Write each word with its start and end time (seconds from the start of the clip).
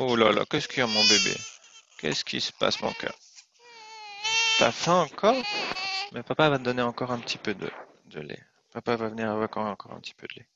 Oh 0.00 0.14
là 0.14 0.30
là, 0.30 0.44
qu'est-ce 0.48 0.68
qu'il 0.68 0.78
y 0.78 0.82
a 0.82 0.86
mon 0.86 1.02
bébé? 1.02 1.36
Qu'est-ce 1.98 2.24
qui 2.24 2.40
se 2.40 2.52
passe 2.52 2.80
mon 2.82 2.92
cœur? 2.92 3.18
T'as 4.60 4.70
faim 4.70 5.00
encore? 5.00 5.42
Mais 6.12 6.22
papa 6.22 6.48
va 6.48 6.58
te 6.58 6.62
donner 6.62 6.82
encore 6.82 7.10
un 7.10 7.18
petit 7.18 7.36
peu 7.36 7.52
de, 7.52 7.68
de 8.06 8.20
lait. 8.20 8.44
Papa 8.72 8.94
va 8.94 9.08
venir 9.08 9.28
avec 9.28 9.56
encore 9.56 9.90
un 9.92 9.98
petit 9.98 10.14
peu 10.14 10.28
de 10.28 10.34
lait. 10.38 10.48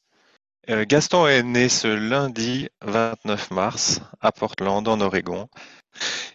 Euh, 0.70 0.84
Gaston 0.86 1.26
est 1.26 1.42
né 1.42 1.68
ce 1.68 1.88
lundi 1.88 2.68
29 2.82 3.50
mars 3.50 4.00
à 4.20 4.30
Portland, 4.30 4.86
en 4.86 5.00
Oregon. 5.00 5.48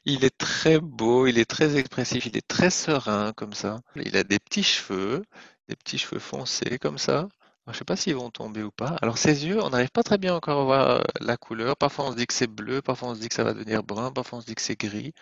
Il 0.04 0.26
est 0.26 0.38
très 0.38 0.82
beau, 0.82 1.28
il 1.28 1.40
est 1.40 1.50
très 1.50 1.78
expressif, 1.78 2.26
il 2.26 2.36
est 2.36 2.46
très 2.46 2.70
serein 2.70 3.32
comme 3.32 3.54
ça. 3.54 3.80
Il 3.96 4.18
a 4.18 4.26
des 4.26 4.40
petits 4.40 4.64
cheveux, 4.64 5.24
des 5.70 5.78
petits 5.78 5.98
cheveux 5.98 6.20
foncés 6.20 6.78
comme 6.78 6.98
ça. 6.98 7.30
Je 7.68 7.72
ne 7.74 7.78
sais 7.78 7.86
pas 7.86 7.96
s'ils 7.98 8.16
vont 8.16 8.32
tomber 8.32 8.64
ou 8.64 8.72
pas. 8.72 8.96
Alors 9.02 9.18
ses 9.18 9.46
yeux, 9.46 9.62
on 9.62 9.70
n'arrive 9.70 9.92
pas 9.92 10.04
très 10.04 10.18
bien 10.18 10.34
encore 10.36 10.62
à 10.62 10.64
voir 10.64 10.90
euh, 10.90 11.02
la 11.20 11.38
couleur. 11.38 11.76
Parfois 11.78 12.06
on 12.08 12.12
se 12.12 12.18
dit 12.18 12.26
que 12.26 12.34
c'est 12.34 12.48
bleu, 12.48 12.82
parfois 12.82 13.10
on 13.10 13.16
se 13.16 13.20
dit 13.20 13.28
que 13.30 13.36
ça 13.36 13.44
va 13.44 13.54
devenir 13.54 13.84
brun, 13.84 14.12
parfois 14.12 14.40
on 14.40 14.42
se 14.42 14.46
dit 14.48 14.56
que 14.56 14.62
c'est 14.62 14.80
gris. 14.80 15.14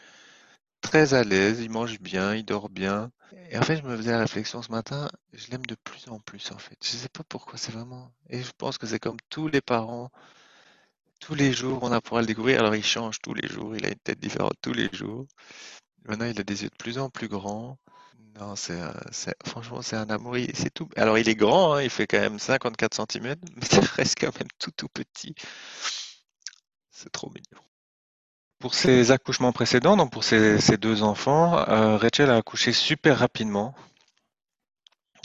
Très 0.82 1.14
à 1.14 1.24
l'aise, 1.24 1.62
il 1.62 1.70
mange 1.72 2.00
bien, 2.00 2.36
il 2.36 2.46
dort 2.46 2.70
bien. 2.70 3.12
Et 3.50 3.58
en 3.58 3.64
fait, 3.64 3.78
je 3.78 3.84
me 3.84 3.98
faisais 3.98 4.12
la 4.12 4.20
réflexion 4.20 4.62
ce 4.62 4.72
matin, 4.72 5.10
je 5.34 5.50
l'aime 5.52 5.66
de 5.66 5.76
plus 5.76 6.08
en 6.10 6.20
plus 6.20 6.52
en 6.52 6.58
fait. 6.58 6.78
Je 6.84 6.90
sais 6.92 7.10
pas 7.10 7.24
pourquoi, 7.28 7.58
c'est 7.58 7.72
vraiment. 7.72 8.12
Et 8.30 8.42
je 8.44 8.52
pense 8.58 8.78
que 8.78 8.88
c'est 8.88 9.00
comme 9.00 9.18
tous 9.30 9.48
les 9.48 9.62
parents, 9.62 10.12
tous 11.20 11.36
les 11.36 11.52
jours 11.54 11.80
on 11.84 11.92
apprend 11.92 12.18
à 12.18 12.22
le 12.22 12.28
découvrir. 12.28 12.60
Alors 12.60 12.76
il 12.76 12.84
change 12.84 13.20
tous 13.22 13.34
les 13.34 13.48
jours, 13.48 13.76
il 13.76 13.86
a 13.86 13.90
une 13.90 13.96
tête 13.96 14.20
différente 14.20 14.54
tous 14.62 14.74
les 14.74 14.90
jours. 14.94 15.26
Maintenant, 16.08 16.26
il 16.26 16.40
a 16.40 16.44
des 16.44 16.64
yeux 16.64 16.70
de 16.70 16.76
plus 16.78 17.00
en 17.00 17.10
plus 17.10 17.28
grands. 17.28 17.78
Non, 18.40 18.56
c'est, 18.58 18.82
franchement, 19.46 19.82
c'est 19.82 19.96
un 19.96 20.10
amour. 20.10 20.36
C'est 20.54 20.74
tout. 20.74 20.90
Alors, 20.98 21.18
il 21.18 21.30
est 21.30 21.36
grand, 21.36 21.74
hein, 21.76 21.82
il 21.84 21.90
fait 21.90 22.06
quand 22.08 22.20
même 22.20 22.38
54 22.40 22.94
centimètres, 22.94 23.42
mais 23.56 23.66
ça 23.66 23.80
reste 23.82 24.16
quand 24.20 24.38
même 24.38 24.50
tout 24.60 24.72
tout 24.72 24.90
petit. 24.90 25.36
C'est 26.90 27.12
trop 27.12 27.30
mignon. 27.30 27.62
Pour 28.60 28.74
ses 28.74 29.12
accouchements 29.12 29.54
précédents, 29.54 29.96
donc 29.96 30.12
pour 30.12 30.26
ses, 30.26 30.60
deux 30.78 31.04
enfants, 31.04 31.58
euh, 31.70 31.96
Rachel 31.98 32.30
a 32.30 32.36
accouché 32.38 32.74
super 32.74 33.20
rapidement. 33.20 33.74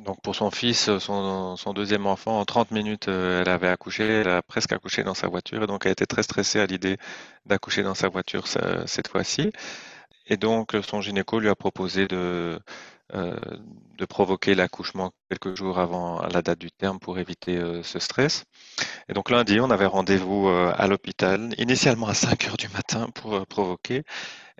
Donc 0.05 0.20
pour 0.23 0.34
son 0.34 0.51
fils, 0.51 0.97
son, 0.98 1.55
deuxième 1.75 2.07
enfant, 2.07 2.41
en 2.41 2.45
30 2.47 2.70
minutes, 2.70 3.09
euh, 3.09 3.42
elle 3.42 3.48
avait 3.51 3.69
accouché, 3.69 4.05
elle 4.05 4.29
a 4.29 4.41
presque 4.42 4.73
accouché 4.73 5.03
dans 5.03 5.12
sa 5.14 5.29
voiture, 5.29 5.62
et 5.62 5.67
donc 5.67 5.84
elle 5.84 5.92
était 5.92 6.07
très 6.07 6.23
stressée 6.23 6.59
à 6.59 6.64
l'idée 6.67 6.97
d'accoucher 7.45 7.83
dans 7.83 7.95
sa 7.95 8.09
voiture 8.09 8.47
ce- 8.48 8.83
cette 8.86 9.09
fois-ci. 9.09 9.53
Et 10.31 10.36
donc 10.36 10.75
son 10.89 11.00
gynéco 11.03 11.41
lui 11.41 11.48
a 11.50 11.55
proposé 11.56 12.06
de, 12.09 12.59
euh, 13.14 13.36
de 13.98 14.05
provoquer 14.06 14.55
l'accouchement 14.55 15.12
quelques 15.28 15.55
jours 15.56 15.78
avant 15.78 16.23
la 16.27 16.41
date 16.42 16.59
du 16.59 16.70
terme 16.70 16.98
pour 16.98 17.19
éviter 17.19 17.56
euh, 17.59 17.83
ce 17.83 17.98
stress. 17.98 18.45
Et 19.08 19.12
donc 19.12 19.31
lundi, 19.31 19.61
on 19.61 19.70
avait 19.70 19.86
rendez-vous 19.86 20.48
euh, 20.48 20.73
à 20.77 20.86
l'hôpital, 20.86 21.53
initialement 21.58 22.06
à 22.08 22.14
5 22.14 22.47
heures 22.48 22.56
du 22.56 22.69
matin 22.69 23.08
pour 23.14 23.34
euh, 23.34 23.45
provoquer. 23.45 24.05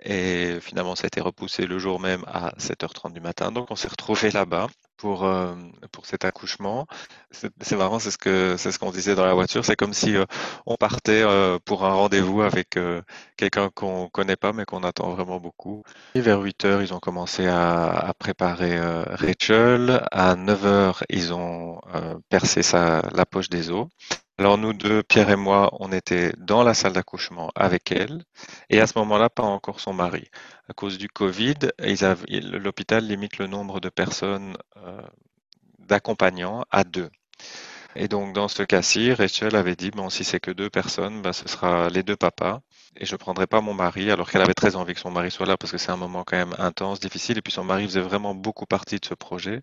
Et 0.03 0.59
finalement, 0.61 0.95
ça 0.95 1.05
a 1.05 1.07
été 1.07 1.21
repoussé 1.21 1.65
le 1.65 1.79
jour 1.79 1.99
même 1.99 2.23
à 2.27 2.53
7h30 2.57 3.13
du 3.13 3.21
matin. 3.21 3.51
Donc, 3.51 3.71
on 3.71 3.75
s'est 3.75 3.87
retrouvé 3.87 4.31
là-bas 4.31 4.67
pour, 5.01 5.25
euh, 5.25 5.55
pour 5.91 6.05
cet 6.05 6.25
accouchement. 6.25 6.85
C'est 7.31 7.75
marrant, 7.75 7.97
c'est 7.97 8.11
ce 8.11 8.19
que 8.19 8.55
ce 8.55 8.77
qu'on 8.77 8.91
disait 8.91 9.15
dans 9.15 9.25
la 9.25 9.33
voiture. 9.33 9.65
C'est 9.65 9.75
comme 9.75 9.93
si 9.93 10.15
euh, 10.15 10.25
on 10.67 10.75
partait 10.75 11.23
euh, 11.23 11.57
pour 11.65 11.85
un 11.85 11.93
rendez-vous 11.93 12.43
avec 12.43 12.77
quelqu'un 13.35 13.71
qu'on 13.73 14.09
connaît 14.09 14.35
pas, 14.35 14.53
mais 14.53 14.63
qu'on 14.65 14.83
attend 14.83 15.09
vraiment 15.09 15.39
beaucoup. 15.39 15.83
Et 16.13 16.21
vers 16.21 16.39
8 16.39 16.65
heures, 16.65 16.81
ils 16.83 16.93
ont 16.93 16.99
commencé 16.99 17.47
à, 17.47 18.13
préparer 18.19 18.79
Rachel. 18.79 20.05
À 20.11 20.35
9 20.35 20.65
heures, 20.67 21.03
ils 21.09 21.33
ont 21.33 21.81
percé 22.29 22.61
sa, 22.61 23.01
la 23.11 23.25
poche 23.25 23.49
des 23.49 23.71
os. 23.71 23.87
Alors 24.37 24.57
nous 24.57 24.73
deux, 24.73 25.03
Pierre 25.03 25.29
et 25.29 25.35
moi, 25.35 25.69
on 25.79 25.91
était 25.91 26.33
dans 26.37 26.63
la 26.63 26.73
salle 26.73 26.93
d'accouchement 26.93 27.51
avec 27.55 27.91
elle. 27.91 28.23
Et 28.69 28.81
à 28.81 28.87
ce 28.87 28.97
moment-là, 28.99 29.29
pas 29.29 29.43
encore 29.43 29.79
son 29.79 29.93
mari. 29.93 30.29
À 30.67 30.73
cause 30.73 30.97
du 30.97 31.07
Covid, 31.09 31.55
l'hôpital 31.79 33.05
limite 33.05 33.37
le 33.37 33.47
nombre 33.47 33.79
de 33.79 33.89
personnes 33.89 34.57
euh, 34.77 35.01
d'accompagnants 35.79 36.65
à 36.71 36.83
deux. 36.83 37.09
Et 37.95 38.07
donc 38.07 38.33
dans 38.33 38.47
ce 38.47 38.63
cas-ci, 38.63 39.13
Rachel 39.13 39.55
avait 39.55 39.75
dit, 39.75 39.91
bon, 39.91 40.09
si 40.09 40.23
c'est 40.23 40.39
que 40.39 40.51
deux 40.51 40.69
personnes, 40.69 41.21
ben, 41.21 41.33
ce 41.33 41.47
sera 41.47 41.89
les 41.89 42.03
deux 42.03 42.15
papas. 42.15 42.61
Et 42.97 43.05
je 43.05 43.15
prendrai 43.15 43.47
pas 43.47 43.61
mon 43.61 43.73
mari, 43.73 44.11
alors 44.11 44.29
qu'elle 44.29 44.41
avait 44.41 44.53
très 44.53 44.75
envie 44.75 44.93
que 44.93 44.99
son 44.99 45.11
mari 45.11 45.31
soit 45.31 45.45
là, 45.45 45.57
parce 45.57 45.71
que 45.71 45.77
c'est 45.77 45.91
un 45.91 45.97
moment 45.97 46.23
quand 46.25 46.37
même 46.37 46.55
intense, 46.59 46.99
difficile. 46.99 47.37
Et 47.37 47.41
puis 47.41 47.53
son 47.53 47.63
mari 47.63 47.85
faisait 47.85 48.01
vraiment 48.01 48.35
beaucoup 48.35 48.65
partie 48.65 48.99
de 48.99 49.05
ce 49.05 49.13
projet. 49.13 49.61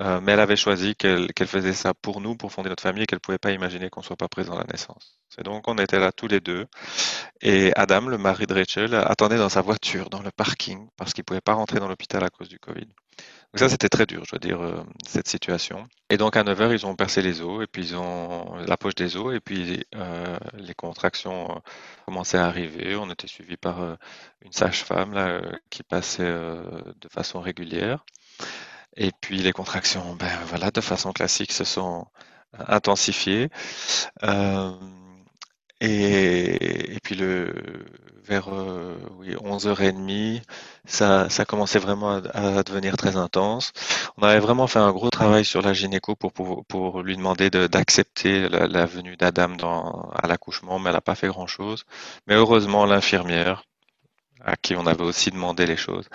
Euh, 0.00 0.20
mais 0.20 0.32
elle 0.32 0.40
avait 0.40 0.56
choisi 0.56 0.94
qu'elle 0.94 1.32
faisait 1.46 1.72
ça 1.72 1.94
pour 1.94 2.20
nous, 2.20 2.36
pour 2.36 2.52
fonder 2.52 2.68
notre 2.68 2.82
famille, 2.82 3.04
et 3.04 3.06
qu'elle 3.06 3.20
pouvait 3.20 3.38
pas 3.38 3.52
imaginer 3.52 3.88
qu'on 3.88 4.02
soit 4.02 4.16
pas 4.16 4.28
présent 4.28 4.54
à 4.54 4.58
la 4.58 4.64
naissance. 4.64 5.18
Et 5.38 5.42
donc 5.42 5.68
on 5.68 5.76
était 5.78 5.98
là 5.98 6.12
tous 6.12 6.28
les 6.28 6.40
deux. 6.40 6.66
Et 7.40 7.72
Adam, 7.76 8.02
le 8.08 8.18
mari 8.18 8.46
de 8.46 8.54
Rachel, 8.54 8.94
attendait 8.94 9.38
dans 9.38 9.48
sa 9.48 9.62
voiture, 9.62 10.10
dans 10.10 10.22
le 10.22 10.30
parking, 10.30 10.88
parce 10.96 11.12
qu'il 11.12 11.24
pouvait 11.24 11.40
pas 11.40 11.54
rentrer 11.54 11.78
dans 11.80 11.88
l'hôpital 11.88 12.24
à 12.24 12.30
cause 12.30 12.48
du 12.48 12.58
Covid. 12.58 12.88
Donc 13.56 13.60
ça, 13.60 13.70
c'était 13.70 13.88
très 13.88 14.04
dur, 14.04 14.22
je 14.26 14.32
dois 14.32 14.38
dire, 14.38 14.60
euh, 14.60 14.84
cette 15.08 15.28
situation. 15.28 15.88
Et 16.10 16.18
donc 16.18 16.36
à 16.36 16.44
9 16.44 16.60
heures, 16.60 16.72
ils 16.74 16.84
ont 16.84 16.94
percé 16.94 17.22
les 17.22 17.40
os, 17.40 17.64
et 17.64 17.66
puis 17.66 17.82
ils 17.82 17.96
ont 17.96 18.54
la 18.56 18.76
poche 18.76 18.94
des 18.94 19.16
os, 19.16 19.34
et 19.34 19.40
puis 19.40 19.82
euh, 19.94 20.36
les 20.52 20.74
contractions 20.74 21.50
euh, 21.50 21.60
commençaient 22.04 22.36
à 22.36 22.44
arriver. 22.44 22.96
On 22.96 23.10
était 23.10 23.26
suivi 23.26 23.56
par 23.56 23.96
une 24.42 24.52
sage-femme 24.52 25.40
qui 25.70 25.82
passait 25.82 26.30
de 26.30 27.08
façon 27.10 27.40
régulière. 27.40 28.04
Et 28.94 29.10
puis 29.22 29.38
les 29.38 29.52
contractions, 29.52 30.14
ben 30.16 30.38
voilà, 30.44 30.70
de 30.70 30.82
façon 30.82 31.12
classique, 31.12 31.52
se 31.52 31.64
sont 31.64 32.06
intensifiées. 32.58 33.48
Et, 35.80 36.94
et 36.96 37.00
puis 37.02 37.14
le, 37.16 37.52
vers 38.24 38.48
euh, 38.52 38.96
oui, 39.18 39.36
11h30, 39.42 40.42
ça, 40.86 41.28
ça 41.28 41.44
commençait 41.44 41.78
vraiment 41.78 42.12
à, 42.32 42.58
à 42.58 42.62
devenir 42.62 42.96
très 42.96 43.16
intense. 43.16 43.72
On 44.16 44.22
avait 44.22 44.38
vraiment 44.40 44.66
fait 44.66 44.78
un 44.78 44.92
gros 44.92 45.10
travail 45.10 45.44
sur 45.44 45.60
la 45.62 45.74
gynéco 45.74 46.14
pour, 46.16 46.32
pour, 46.32 46.64
pour 46.66 47.02
lui 47.02 47.16
demander 47.16 47.50
de- 47.50 47.66
d'accepter 47.66 48.48
la, 48.48 48.66
la 48.66 48.86
venue 48.86 49.16
d'Adam 49.16 49.56
à 50.14 50.26
l'accouchement, 50.26 50.78
mais 50.78 50.88
elle 50.90 50.96
n'a 50.96 51.00
pas 51.02 51.14
fait 51.14 51.28
grand-chose. 51.28 51.84
Mais 52.26 52.34
heureusement, 52.34 52.86
l'infirmière, 52.86 53.64
à 54.44 54.56
qui 54.56 54.76
on 54.76 54.86
avait 54.86 55.02
aussi 55.04 55.30
demandé 55.30 55.66
les 55.66 55.76
choses, 55.76 56.08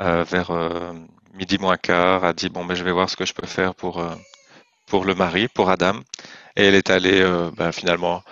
euh, 0.00 0.24
vers 0.24 0.50
euh, 0.50 0.92
midi 1.34 1.58
moins 1.58 1.76
quart, 1.76 2.24
a 2.24 2.32
dit, 2.32 2.48
bon, 2.48 2.64
ben, 2.64 2.74
je 2.74 2.84
vais 2.84 2.92
voir 2.92 3.08
ce 3.10 3.16
que 3.16 3.26
je 3.26 3.34
peux 3.34 3.46
faire 3.46 3.74
pour, 3.74 4.00
euh, 4.00 4.14
pour 4.86 5.04
le 5.04 5.14
mari, 5.14 5.48
pour 5.48 5.70
Adam. 5.70 5.94
Et 6.56 6.64
elle 6.66 6.74
est 6.76 6.90
allée 6.90 7.20
euh, 7.22 7.50
ben, 7.56 7.72
finalement 7.72 8.22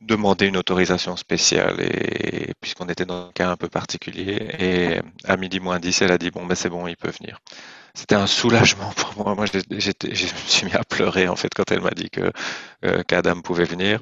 demander 0.00 0.46
une 0.46 0.56
autorisation 0.56 1.16
spéciale 1.16 1.80
et 1.80 2.54
puisqu'on 2.60 2.88
était 2.88 3.04
dans 3.04 3.28
un 3.28 3.32
cas 3.32 3.50
un 3.50 3.56
peu 3.56 3.68
particulier 3.68 4.48
et 4.58 5.00
à 5.24 5.36
midi 5.36 5.60
moins 5.60 5.78
10 5.78 6.02
elle 6.02 6.12
a 6.12 6.18
dit 6.18 6.30
bon 6.30 6.46
ben 6.46 6.54
c'est 6.54 6.70
bon 6.70 6.86
il 6.86 6.96
peut 6.96 7.10
venir. 7.10 7.38
C'était 7.94 8.14
un 8.14 8.26
soulagement 8.26 8.90
pour 8.96 9.24
moi. 9.24 9.34
Moi 9.34 9.46
je 9.46 9.58
me 9.58 9.80
suis 10.48 10.66
mis 10.66 10.72
à 10.72 10.84
pleurer 10.84 11.28
en 11.28 11.36
fait 11.36 11.52
quand 11.54 11.70
elle 11.70 11.82
m'a 11.82 11.90
dit 11.90 12.10
que 12.10 12.32
euh, 12.84 13.02
qu'Adam 13.04 13.40
pouvait 13.42 13.64
venir. 13.64 14.00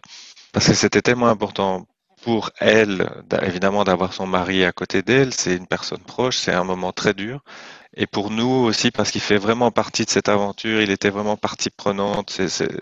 Parce 0.52 0.66
que 0.68 0.74
c'était 0.74 1.02
tellement 1.02 1.28
important 1.28 1.86
pour 2.22 2.50
elle 2.58 3.08
évidemment 3.42 3.84
d'avoir 3.84 4.12
son 4.12 4.26
mari 4.26 4.64
à 4.64 4.72
côté 4.72 5.02
d'elle. 5.02 5.34
C'est 5.34 5.56
une 5.56 5.66
personne 5.66 6.02
proche 6.02 6.38
c'est 6.38 6.52
un 6.52 6.64
moment 6.64 6.92
très 6.92 7.14
dur 7.14 7.42
et 8.00 8.06
pour 8.06 8.30
nous 8.30 8.46
aussi, 8.46 8.92
parce 8.92 9.10
qu'il 9.10 9.20
fait 9.20 9.38
vraiment 9.38 9.72
partie 9.72 10.04
de 10.04 10.10
cette 10.10 10.28
aventure, 10.28 10.80
il 10.80 10.90
était 10.92 11.10
vraiment 11.10 11.36
partie 11.36 11.68
prenante. 11.68 12.40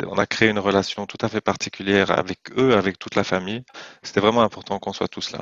On 0.09 0.19
a 0.19 0.27
créé 0.27 0.51
une 0.51 0.59
relation 0.59 1.07
tout 1.07 1.17
à 1.23 1.31
fait 1.31 1.41
particulière 1.41 2.11
avec 2.11 2.39
eux, 2.59 2.77
avec 2.77 2.99
toute 2.99 3.15
la 3.15 3.25
famille. 3.25 3.63
C'était 4.03 4.21
vraiment 4.21 4.43
important 4.43 4.79
qu'on 4.79 4.93
soit 4.93 5.09
tous 5.09 5.31
là. 5.31 5.41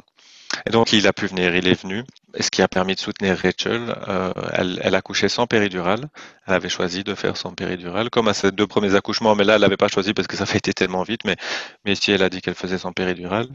Et 0.64 0.70
donc, 0.70 0.92
il 0.92 1.08
a 1.08 1.12
pu 1.12 1.26
venir, 1.26 1.56
il 1.56 1.66
est 1.66 1.82
venu, 1.82 2.04
ce 2.38 2.50
qui 2.50 2.62
a 2.62 2.68
permis 2.68 2.94
de 2.94 3.00
soutenir 3.00 3.36
Rachel. 3.36 3.92
Euh, 4.06 4.32
elle, 4.52 4.80
elle 4.84 4.94
accouchait 4.94 5.28
sans 5.28 5.48
péridurale. 5.48 6.08
Elle 6.46 6.54
avait 6.54 6.68
choisi 6.68 7.02
de 7.02 7.16
faire 7.16 7.36
sans 7.36 7.52
péridurale, 7.52 8.10
comme 8.10 8.28
à 8.28 8.34
ses 8.34 8.52
deux 8.52 8.68
premiers 8.68 8.94
accouchements, 8.94 9.34
mais 9.34 9.42
là, 9.42 9.56
elle 9.56 9.60
l'avait 9.60 9.76
pas 9.76 9.88
choisi 9.88 10.14
parce 10.14 10.28
que 10.28 10.36
ça 10.36 10.44
avait 10.44 10.58
été 10.58 10.72
tellement 10.72 11.02
vite. 11.02 11.22
Mais, 11.24 11.34
mais 11.84 11.94
ici, 11.94 12.12
elle 12.12 12.22
a 12.22 12.30
dit 12.30 12.40
qu'elle 12.40 12.54
faisait 12.54 12.78
sans 12.78 12.92
péridurale. 12.92 13.48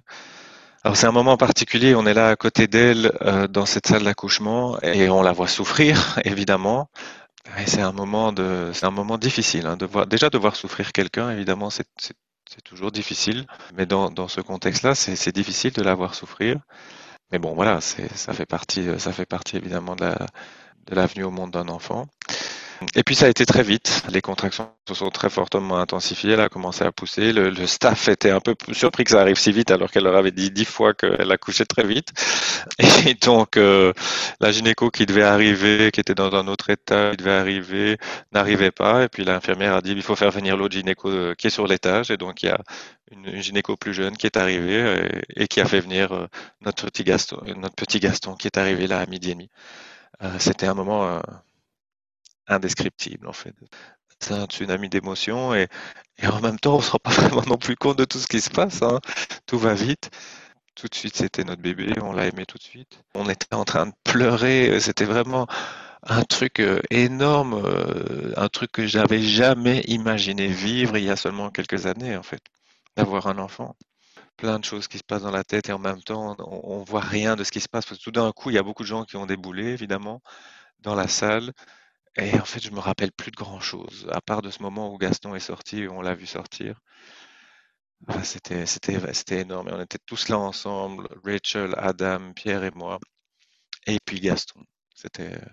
Alors 0.84 0.95
c'est 0.95 1.07
un 1.07 1.12
moment 1.12 1.35
particulier, 1.35 1.94
on 1.94 2.06
est 2.06 2.14
là 2.14 2.29
à 2.29 2.35
côté 2.37 2.67
d'elle 2.67 3.11
euh, 3.22 3.47
dans 3.47 3.66
cette 3.66 3.87
salle 3.87 4.03
d'accouchement 4.03 4.79
et 4.81 5.09
on 5.09 5.22
la 5.22 5.34
voit 5.34 5.49
souffrir, 5.49 6.17
évidemment. 6.23 6.90
Et 7.58 7.66
c'est 7.67 7.81
un 7.81 7.91
moment 7.91 8.31
de, 8.31 8.72
c'est 8.73 8.85
un 8.85 8.91
moment 8.91 9.17
difficile 9.17 9.67
hein, 9.67 9.76
de 9.76 9.85
voir, 9.85 10.08
déjà 10.08 10.29
de 10.29 10.37
voir 10.37 10.55
souffrir 10.55 10.93
quelqu'un, 10.93 11.31
évidemment, 11.31 11.70
c'est, 11.70 11.85
toujours 12.64 12.91
difficile. 12.91 13.46
Mais 13.76 13.85
dans, 13.85 14.09
dans 14.09 14.28
ce 14.28 14.41
contexte-là, 14.41 14.96
c'est, 14.96 15.31
difficile 15.34 15.72
de 15.73 15.81
la 15.81 15.96
voir 15.96 16.16
souffrir. 16.16 16.58
Mais 17.32 17.40
bon, 17.40 17.53
voilà, 17.53 17.82
c'est, 17.82 18.11
ça 18.16 18.34
fait 18.34 18.46
partie, 18.46 18.87
ça 18.99 19.11
fait 19.11 19.25
partie 19.25 19.58
évidemment 19.58 19.96
de 19.96 20.05
la, 20.05 20.28
de 20.87 20.96
la 20.96 21.05
venue 21.08 21.23
au 21.25 21.32
monde 21.32 21.52
d'un 21.52 21.67
enfant. 21.67 22.08
Et 22.96 23.03
puis 23.03 23.16
ça 23.16 23.26
a 23.26 23.29
été 23.29 23.46
très 23.46 23.64
vite. 23.64 24.03
Les 24.11 24.22
contractions 24.22 24.70
se 24.87 24.93
sont 24.93 25.09
très 25.09 25.29
fortement 25.29 25.79
intensifiées. 25.79 26.31
Elle 26.34 26.41
a 26.41 26.49
commencé 26.49 26.84
à 26.84 26.91
pousser. 26.91 27.34
Le, 27.34 27.67
staff 27.67 28.08
était 28.08 28.31
un 28.31 28.40
peu 28.40 28.55
surpris 28.72 29.03
que 29.03 29.11
ça 29.11 29.22
arrive 29.22 29.37
si 29.37 29.52
vite 29.52 29.72
alors 29.72 29.91
qu'elle 29.91 30.03
leur 30.03 30.16
avait 30.16 30.31
dit 30.31 30.49
dix 30.52 30.66
fois 30.66 30.93
qu'elle 30.93 31.31
accouchait 31.31 31.66
très 31.66 31.84
vite. 31.85 32.09
Et 33.05 33.16
donc 33.16 33.58
euh, 33.58 33.93
la 34.40 34.52
gynéco 34.52 34.90
qui 34.91 35.05
devait 35.05 35.23
arriver, 35.23 35.91
qui 35.91 35.99
était 35.99 36.16
dans 36.16 36.34
un 36.34 36.47
autre 36.47 36.70
état, 36.70 37.11
qui 37.11 37.17
devait 37.17 37.31
arriver, 37.31 37.97
n'arrivait 38.31 38.72
pas. 38.72 39.03
Et 39.03 39.09
puis 39.09 39.25
l'infirmière 39.25 39.75
a 39.75 39.82
dit 39.82 39.91
il 39.91 40.02
faut 40.02 40.16
faire 40.16 40.32
venir 40.32 40.58
l'autre 40.58 40.73
gynéco 40.73 41.09
euh, 41.09 41.35
qui 41.35 41.47
est 41.47 41.52
sur 41.52 41.67
l'étage. 41.67 42.11
Et 42.11 42.17
donc 42.17 42.43
il 42.43 42.47
y 42.47 42.49
a 42.49 42.59
une, 43.11 43.41
gynéco 43.41 43.75
plus 43.75 43.93
jeune 43.93 44.16
qui 44.17 44.25
est 44.25 44.37
arrivée 44.37 45.09
et, 45.35 45.43
et 45.43 45.47
qui 45.47 45.59
a 45.61 45.66
fait 45.66 45.82
venir 45.82 46.14
euh, 46.14 46.28
notre 46.61 46.85
petit 46.85 47.03
Gaston, 47.03 47.41
notre 47.58 47.75
petit 47.75 47.99
Gaston 47.99 48.35
qui 48.35 48.47
est 48.47 48.58
arrivé 48.58 48.87
là 48.87 48.99
à 48.99 49.05
midi 49.05 49.32
et 49.32 49.34
demi. 49.34 49.49
Euh, 50.23 50.35
C'était 50.40 50.67
un 50.67 50.73
moment 50.73 51.05
euh, 51.08 51.20
indescriptible 52.49 53.28
en 53.28 53.34
fait. 53.34 53.53
C'est 54.19 54.34
un 54.34 54.46
tsunami 54.46 54.90
d'émotions 54.90 55.55
et, 55.55 55.67
en 56.23 56.41
même 56.41 56.59
temps 56.59 56.78
on 56.78 56.81
se 56.81 56.91
rend 56.91 56.99
pas 56.99 57.11
vraiment 57.11 57.43
non 57.47 57.57
plus 57.57 57.75
compte 57.75 57.97
de 57.97 58.05
tout 58.05 58.19
ce 58.19 58.28
qui 58.28 58.41
se 58.41 58.49
passe. 58.49 58.81
Hein. 58.81 58.99
Tout 59.46 59.57
va 59.57 59.73
vite. 59.73 60.09
Tout 60.75 60.87
de 60.87 60.96
suite 60.96 61.16
c'était 61.16 61.43
notre 61.43 61.61
bébé, 61.61 61.93
on 62.01 62.13
l'a 62.13 62.28
aimé 62.28 62.46
tout 62.46 62.57
de 62.57 62.63
suite. 62.63 63.01
On 63.16 63.29
était 63.29 63.53
en 63.53 63.66
train 63.66 63.87
de 63.87 63.93
pleurer, 64.03 64.79
c'était 64.79 65.05
vraiment 65.05 65.47
un 66.03 66.23
truc 66.23 66.59
euh, 66.59 66.79
énorme, 66.90 67.61
euh, 67.66 68.34
un 68.37 68.47
truc 68.49 68.72
que 68.72 68.87
j'avais 68.87 69.22
jamais 69.22 69.81
imaginé 69.87 70.47
vivre 70.47 70.97
il 70.97 71.03
y 71.03 71.09
a 71.09 71.17
seulement 71.17 71.49
quelques 71.49 71.85
années 71.85 72.16
en 72.16 72.23
fait, 72.23 72.41
d'avoir 72.96 73.28
un 73.28 73.37
enfant. 73.37 73.75
Plein 74.37 74.59
de 74.59 74.66
choses 74.66 74.87
qui 74.87 74.97
se 74.97 75.03
passent 75.03 75.23
dans 75.23 75.31
la 75.31 75.43
tête 75.43 75.67
et 75.69 75.73
en 75.73 75.79
même 75.79 76.01
temps 76.01 76.35
on, 76.40 76.79
on 76.79 76.84
voit 76.84 77.01
rien 77.01 77.35
de 77.35 77.43
ce 77.43 77.51
qui 77.51 77.59
se 77.59 77.67
passe 77.67 77.85
parce 77.85 77.99
que 77.99 78.03
tout 78.05 78.11
d'un 78.11 78.31
coup 78.31 78.49
il 78.49 78.53
y 78.55 78.57
a 78.57 78.63
beaucoup 78.63 78.84
de 78.84 78.87
gens 78.87 79.03
qui 79.03 79.17
ont 79.17 79.25
déboulé 79.25 79.66
évidemment 79.67 80.22
dans 80.81 80.96
la 80.96 81.09
salle 81.09 81.51
et 82.17 82.40
en 82.40 82.46
fait, 82.46 82.59
je 82.59 82.70
me 82.72 82.79
rappelle 82.79 83.11
plus 83.11 83.32
de 83.32 83.35
grand-chose, 83.35 84.08
à 84.11 84.22
part 84.22 84.44
de 84.44 84.52
ce 84.52 84.61
moment 84.61 84.94
où 84.94 84.97
Gaston 85.00 85.34
est 85.35 85.40
sorti, 85.40 85.88
on 85.90 86.02
l'a 86.02 86.14
vu 86.14 86.28
sortir. 86.28 86.79
C'était, 88.23 88.66
c'était, 88.66 89.14
c'était 89.14 89.40
énorme. 89.41 89.70
Et 89.70 89.73
on 89.73 89.79
était 89.82 90.00
tous 90.06 90.28
là 90.29 90.38
ensemble, 90.38 91.08
Rachel, 91.23 91.73
Adam, 91.78 92.34
Pierre 92.34 92.64
et 92.66 92.72
moi, 92.72 93.00
et 93.88 94.00
puis 94.06 94.20
Gaston. 94.22 94.64
C'était 94.96 95.34
euh, 95.35 95.47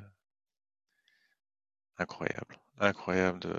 incroyable, 1.99 2.59
incroyable 2.79 3.39
de, 3.41 3.55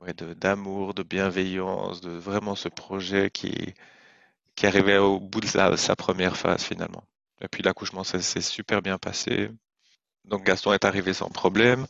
ouais, 0.00 0.14
de, 0.14 0.34
d'amour, 0.34 0.94
de 0.94 1.02
bienveillance, 1.02 2.00
de 2.00 2.10
vraiment 2.10 2.54
ce 2.54 2.68
projet 2.68 3.30
qui, 3.30 3.74
qui 4.56 4.66
arrivait 4.66 4.98
au 4.98 5.20
bout 5.20 5.40
de 5.42 5.46
sa, 5.46 5.76
sa 5.76 5.96
première 5.96 6.36
phase 6.36 6.64
finalement. 6.64 7.04
Et 7.42 7.48
puis 7.48 7.62
l'accouchement, 7.62 8.04
ça 8.04 8.20
s'est 8.22 8.40
super 8.42 8.82
bien 8.82 8.98
passé. 8.98 9.50
Donc 10.24 10.44
Gaston 10.44 10.72
est 10.72 10.84
arrivé 10.84 11.12
sans 11.12 11.28
problème. 11.28 11.86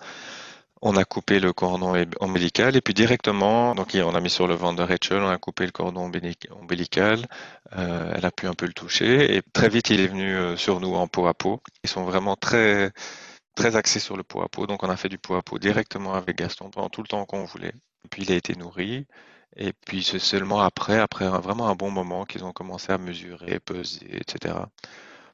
On 0.83 0.97
a 0.97 1.05
coupé 1.05 1.41
le 1.41 1.53
cordon 1.53 1.95
ombilical 2.21 2.77
et 2.77 2.81
puis 2.83 2.93
directement, 2.93 3.75
donc 3.75 3.93
on 3.95 4.15
a 4.15 4.21
mis 4.21 4.29
sur 4.29 4.47
le 4.47 4.55
ventre 4.55 4.77
de 4.77 4.83
Rachel, 4.83 5.23
on 5.23 5.29
a 5.31 5.39
coupé 5.39 5.65
le 5.65 5.73
cordon 5.73 6.11
ombilical. 6.51 7.27
Euh, 7.77 8.13
elle 8.15 8.27
a 8.27 8.31
pu 8.31 8.47
un 8.47 8.55
peu 8.55 8.67
le 8.67 8.75
toucher 8.75 9.35
et 9.37 9.43
très 9.55 9.69
vite 9.71 9.89
il 9.91 10.01
est 10.01 10.07
venu 10.09 10.37
euh, 10.37 10.57
sur 10.57 10.81
nous 10.81 10.95
en 10.95 11.09
peau 11.09 11.27
à 11.27 11.35
peau. 11.35 11.63
Ils 11.85 11.91
sont 11.91 12.05
vraiment 12.05 12.37
très 12.37 12.93
très 13.55 13.77
axés 13.77 14.01
sur 14.01 14.17
le 14.17 14.25
peau 14.25 14.43
à 14.43 14.49
peau, 14.49 14.67
donc 14.67 14.83
on 14.83 14.91
a 14.91 14.97
fait 14.97 15.09
du 15.09 15.19
peau 15.19 15.35
à 15.37 15.43
peau 15.43 15.59
directement 15.59 16.15
avec 16.15 16.37
Gaston 16.39 16.71
pendant 16.71 16.91
tout 16.91 17.03
le 17.03 17.09
temps 17.09 17.25
qu'on 17.25 17.45
voulait. 17.45 17.75
Puis 18.11 18.23
il 18.25 18.33
a 18.33 18.37
été 18.37 18.55
nourri. 18.57 19.07
Et 19.57 19.73
puis 19.73 20.03
c'est 20.03 20.19
seulement 20.19 20.61
après, 20.61 20.99
après 20.99 21.29
vraiment 21.29 21.69
un 21.69 21.75
bon 21.77 21.91
moment, 21.91 22.25
qu'ils 22.25 22.45
ont 22.45 22.53
commencé 22.53 22.93
à 22.93 22.99
mesurer, 22.99 23.61
peser, 23.61 24.17
etc. 24.19 24.57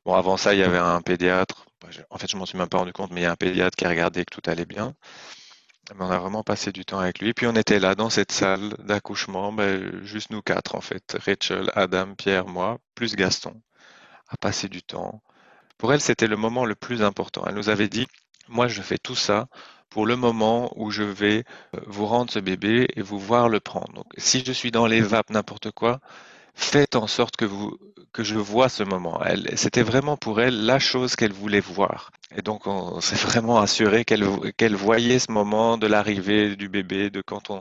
Bon, 0.04 0.14
avant 0.14 0.36
ça, 0.36 0.54
il 0.54 0.60
y 0.60 0.62
avait 0.62 0.78
un 0.78 1.00
pédiatre. 1.02 1.66
En 2.10 2.18
fait, 2.18 2.30
je 2.30 2.36
m'en 2.36 2.46
suis 2.46 2.58
même 2.58 2.68
pas 2.68 2.78
rendu 2.78 2.92
compte, 2.92 3.10
mais 3.10 3.20
il 3.22 3.24
y 3.24 3.26
a 3.26 3.32
un 3.32 3.36
pédiatre 3.36 3.76
qui 3.76 3.84
a 3.84 3.88
regardé 3.88 4.24
que 4.24 4.34
tout 4.34 4.48
allait 4.50 4.66
bien. 4.66 4.94
Mais 5.94 6.04
on 6.04 6.10
a 6.10 6.18
vraiment 6.18 6.42
passé 6.44 6.72
du 6.72 6.84
temps 6.84 7.00
avec 7.00 7.20
lui. 7.20 7.34
Puis 7.34 7.46
on 7.46 7.54
était 7.56 7.80
là 7.80 7.94
dans 7.94 8.10
cette 8.10 8.32
salle 8.32 8.74
d'accouchement, 8.78 9.52
ben, 9.52 10.04
juste 10.04 10.30
nous 10.30 10.42
quatre 10.42 10.74
en 10.76 10.80
fait. 10.80 11.16
Rachel, 11.26 11.70
Adam, 11.74 12.14
Pierre, 12.14 12.46
moi, 12.46 12.78
plus 12.94 13.16
Gaston, 13.16 13.60
à 14.28 14.36
passer 14.36 14.68
du 14.68 14.82
temps. 14.82 15.22
Pour 15.78 15.92
elle, 15.92 16.00
c'était 16.00 16.28
le 16.28 16.36
moment 16.36 16.64
le 16.64 16.74
plus 16.74 17.02
important. 17.02 17.44
Elle 17.46 17.54
nous 17.54 17.70
avait 17.70 17.88
dit, 17.88 18.06
moi 18.48 18.68
je 18.68 18.82
fais 18.82 18.98
tout 18.98 19.16
ça 19.16 19.48
pour 19.88 20.06
le 20.06 20.16
moment 20.16 20.72
où 20.76 20.90
je 20.90 21.02
vais 21.02 21.44
euh, 21.74 21.80
vous 21.86 22.06
rendre 22.06 22.30
ce 22.30 22.38
bébé 22.38 22.88
et 22.96 23.02
vous 23.02 23.18
voir 23.18 23.48
le 23.48 23.60
prendre. 23.60 23.92
Donc, 23.92 24.06
si 24.16 24.44
je 24.44 24.52
suis 24.52 24.70
dans 24.70 24.86
les 24.86 25.00
vapes, 25.00 25.30
n'importe 25.30 25.72
quoi, 25.72 26.00
faites 26.60 26.94
en 26.96 27.06
sorte 27.06 27.36
que 27.36 27.44
vous 27.44 27.76
que 28.12 28.22
je 28.24 28.36
vois 28.36 28.68
ce 28.68 28.82
moment. 28.82 29.20
C'était 29.56 29.82
vraiment 29.82 30.16
pour 30.16 30.40
elle 30.40 30.64
la 30.66 30.78
chose 30.78 31.16
qu'elle 31.16 31.32
voulait 31.32 31.60
voir. 31.60 32.10
Et 32.36 32.42
donc 32.42 32.66
on 32.66 33.00
s'est 33.06 33.16
vraiment 33.16 33.58
assuré 33.60 34.04
qu'elle 34.04 34.24
qu'elle 34.56 34.76
voyait 34.76 35.18
ce 35.18 35.32
moment 35.32 35.78
de 35.78 35.86
l'arrivée 35.86 36.56
du 36.56 36.68
bébé, 36.68 37.10
de 37.10 37.22
quand 37.22 37.50
on 37.50 37.60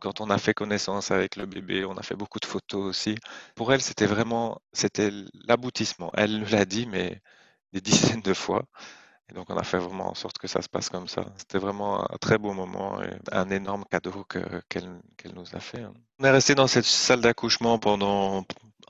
quand 0.00 0.20
on 0.20 0.30
a 0.30 0.38
fait 0.38 0.54
connaissance 0.54 1.10
avec 1.10 1.36
le 1.36 1.46
bébé, 1.46 1.84
on 1.84 1.96
a 1.96 2.02
fait 2.02 2.14
beaucoup 2.14 2.38
de 2.40 2.46
photos 2.46 2.84
aussi. 2.86 3.16
Pour 3.56 3.72
elle, 3.72 3.82
c'était 3.82 4.06
vraiment 4.06 4.60
c'était 4.72 5.10
l'aboutissement. 5.48 6.10
Elle 6.14 6.38
nous 6.40 6.48
l'a 6.50 6.64
dit, 6.64 6.86
mais 6.86 7.20
des 7.72 7.80
dizaines 7.80 8.22
de 8.22 8.34
fois. 8.34 8.64
Et 9.30 9.34
donc, 9.34 9.50
on 9.50 9.56
a 9.56 9.62
fait 9.62 9.78
vraiment 9.78 10.10
en 10.10 10.14
sorte 10.14 10.38
que 10.38 10.46
ça 10.48 10.62
se 10.62 10.68
passe 10.68 10.88
comme 10.88 11.08
ça. 11.08 11.26
C'était 11.36 11.58
vraiment 11.58 12.02
un 12.10 12.16
très 12.18 12.38
beau 12.38 12.52
moment 12.52 13.02
et 13.02 13.10
un 13.32 13.50
énorme 13.50 13.84
cadeau 13.90 14.24
qu'elle 14.24 15.34
nous 15.34 15.54
a 15.54 15.60
fait. 15.60 15.82
hein. 15.82 15.92
On 16.18 16.24
est 16.24 16.30
resté 16.30 16.54
dans 16.54 16.66
cette 16.66 16.84
salle 16.84 17.20
d'accouchement 17.20 17.78
pendant, 17.78 18.40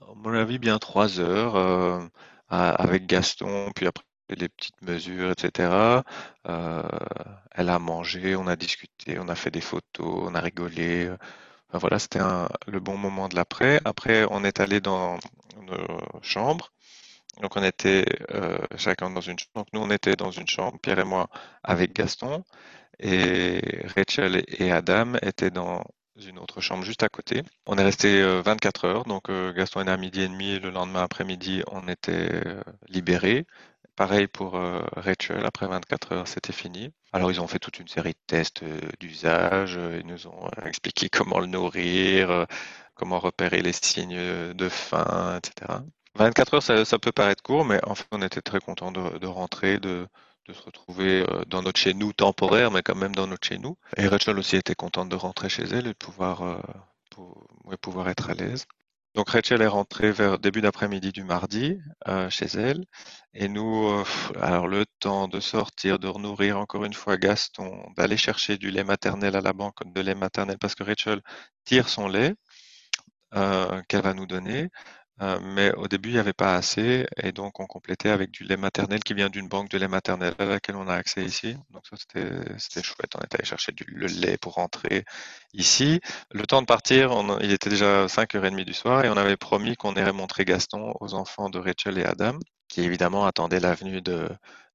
à 0.00 0.14
mon 0.17 0.32
avis, 0.35 0.58
bien 0.58 0.79
trois 0.79 1.20
heures 1.20 1.56
euh, 1.56 2.00
avec 2.49 3.06
Gaston, 3.06 3.70
puis 3.75 3.87
après 3.87 4.05
les 4.31 4.49
petites 4.49 4.81
mesures, 4.82 5.31
etc. 5.31 6.05
Euh, 6.49 6.82
elle 7.52 7.69
a 7.70 7.79
mangé, 7.79 8.37
on 8.37 8.46
a 8.46 8.56
discuté, 8.56 9.19
on 9.19 9.29
a 9.29 9.34
fait 9.34 9.50
des 9.50 9.61
photos, 9.61 10.23
on 10.31 10.34
a 10.34 10.41
rigolé. 10.41 11.11
Voilà, 11.73 11.99
c'était 11.99 12.20
le 12.67 12.81
bon 12.81 12.96
moment 12.99 13.29
de 13.29 13.37
l'après. 13.37 13.81
Après, 13.84 14.26
on 14.31 14.44
est 14.44 14.61
allé 14.61 14.81
dans 14.81 15.19
nos 15.62 16.00
chambres. 16.23 16.73
Donc 17.40 17.56
on 17.56 17.62
était 17.62 18.05
euh, 18.32 18.58
chacun 18.76 19.11
dans 19.11 19.20
une 19.20 19.38
chambre. 19.38 19.52
Donc 19.55 19.69
nous 19.73 19.81
on 19.81 19.90
était 19.90 20.17
dans 20.17 20.31
une 20.31 20.46
chambre, 20.49 20.79
Pierre 20.81 20.99
et 21.00 21.05
moi, 21.05 21.29
avec 21.62 21.93
Gaston, 21.94 22.44
et 22.99 23.61
Rachel 23.96 24.44
et 24.49 24.73
Adam 24.73 25.14
étaient 25.23 25.50
dans 25.50 25.85
une 26.17 26.38
autre 26.38 26.61
chambre 26.61 26.85
juste 26.85 27.02
à 27.02 27.08
côté. 27.08 27.43
On 27.67 27.79
est 27.79 27.85
resté 27.85 28.20
euh, 28.23 28.43
24 28.43 28.85
heures, 28.87 29.05
donc 29.05 29.31
euh, 29.31 29.52
Gaston 29.52 29.87
est 29.87 29.90
à 29.90 29.96
midi 29.96 30.23
et 30.23 30.29
demi, 30.29 30.58
le 30.58 30.70
lendemain 30.70 31.02
après-midi 31.02 31.62
on 31.70 31.87
était 31.88 32.29
euh, 32.46 32.62
libérés. 32.88 33.46
Pareil 33.96 34.26
pour 34.29 34.56
euh, 34.56 34.81
Rachel, 34.96 35.44
après 35.46 35.67
24 35.67 36.12
heures 36.12 36.29
c'était 36.29 36.52
fini. 36.52 36.91
Alors 37.12 37.31
ils 37.31 37.41
ont 37.41 37.46
fait 37.49 37.58
toute 37.58 37.79
une 37.79 37.88
série 37.88 38.12
de 38.12 38.19
tests 38.26 38.62
euh, 38.62 38.81
d'usage, 39.00 39.76
euh, 39.76 39.99
ils 40.00 40.06
nous 40.06 40.26
ont 40.26 40.46
euh, 40.46 40.67
expliqué 40.67 41.08
comment 41.11 41.38
le 41.41 41.46
nourrir, 41.46 42.31
euh, 42.31 42.44
comment 42.94 43.19
repérer 43.20 43.62
les 43.62 43.73
signes 43.73 44.55
de 44.55 44.69
faim, 44.69 45.38
etc. 45.38 45.81
24 46.19 46.55
heures, 46.55 46.87
ça, 46.87 46.99
peut 46.99 47.12
paraître 47.12 47.43
court, 47.44 47.65
mais 47.65 47.79
en 47.85 47.94
fait, 47.94 48.06
on 48.11 48.23
était 48.23 48.41
très 48.41 48.59
content 48.59 48.91
de, 48.91 49.26
rentrer, 49.26 49.79
de, 49.79 50.09
se 50.53 50.62
retrouver 50.62 51.25
euh, 51.29 51.44
dans 51.47 51.62
notre 51.62 51.79
chez 51.79 51.94
nous 51.94 52.12
temporaire, 52.12 52.73
mais 52.73 52.82
quand 52.82 52.97
même 52.97 53.15
dans 53.15 53.29
notre 53.29 53.47
chez 53.47 53.59
nous. 53.59 53.76
Et 53.97 54.09
Rachel 54.09 54.37
aussi 54.37 54.56
était 54.56 54.75
contente 54.75 55.09
de 55.09 55.15
rentrer 55.15 55.49
chez 55.49 55.62
elle 55.62 55.87
et 55.87 55.91
de 55.91 55.93
pouvoir, 55.93 56.43
euh, 56.43 58.09
être 58.09 58.31
à 58.31 58.35
l'aise. 58.35 58.67
Donc 59.15 59.31
Rachel 59.31 59.62
est 59.62 59.69
rentrée 59.69 60.11
vers 60.11 60.38
début 60.38 60.61
d'après-midi 60.61 61.12
du 61.12 61.23
mardi 61.23 61.79
euh, 62.09 62.29
chez 62.31 62.47
elle. 62.47 62.85
Et 63.35 63.49
nous, 63.49 64.05
alors 64.41 64.67
le 64.69 64.87
temps 65.01 65.29
de 65.29 65.41
sortir, 65.41 65.98
de 65.98 66.08
renourrir 66.08 66.58
encore 66.58 66.84
une 66.84 66.94
fois 66.94 67.17
Gaston, 67.17 67.93
d'aller 67.96 68.17
chercher 68.17 68.58
du 68.58 68.70
lait 68.70 68.84
maternel 68.84 69.37
à 69.37 69.41
la 69.41 69.53
banque 69.53 69.93
de 69.93 70.01
lait 70.01 70.15
maternel 70.15 70.58
parce 70.58 70.75
que 70.75 70.84
Rachel 70.84 71.20
tire 71.65 71.89
son 71.89 72.08
lait 72.08 72.34
qu'elle 73.89 74.03
va 74.03 74.15
nous 74.15 74.27
donner. 74.27 74.69
Euh, 75.20 75.41
mais 75.43 75.72
au 75.75 75.89
début, 75.89 76.10
il 76.10 76.13
n'y 76.13 76.19
avait 76.19 76.32
pas 76.32 76.55
assez, 76.55 77.06
et 77.17 77.32
donc 77.32 77.58
on 77.60 77.67
complétait 77.67 78.10
avec 78.10 78.31
du 78.31 78.44
lait 78.44 78.56
maternel 78.56 79.03
qui 79.03 79.15
vient 79.15 79.29
d'une 79.29 79.48
banque 79.48 79.69
de 79.69 79.79
lait 79.79 79.89
maternel 79.89 80.34
à 80.39 80.44
laquelle 80.44 80.77
on 80.77 80.89
a 80.89 80.94
accès 80.94 81.25
ici. 81.25 81.56
Donc 81.70 81.84
ça, 81.87 81.96
c'était 81.96 82.82
chouette. 82.82 83.15
On 83.17 83.20
est 83.20 83.34
allé 83.34 83.44
chercher 83.44 83.72
du, 83.72 83.84
le 83.84 84.06
lait 84.06 84.37
pour 84.39 84.55
rentrer 84.55 85.05
ici. 85.55 86.01
Le 86.32 86.46
temps 86.46 86.60
de 86.63 86.67
partir, 86.67 87.13
il 87.41 87.51
était 87.53 87.70
déjà 87.70 88.06
5h30 88.06 88.65
du 88.65 88.75
soir, 88.75 89.05
et 89.05 89.08
on 89.10 89.17
avait 89.17 89.37
promis 89.37 89.77
qu'on 89.77 89.94
irait 89.94 90.13
montrer 90.13 90.44
Gaston 90.44 90.94
aux 91.01 91.15
enfants 91.15 91.51
de 91.51 91.58
Rachel 91.58 91.98
et 91.98 92.05
Adam, 92.05 92.39
qui 92.69 92.82
évidemment 92.82 93.27
attendaient 93.27 93.60
la 93.60 93.75
venue 93.75 94.01
de, 94.03 94.29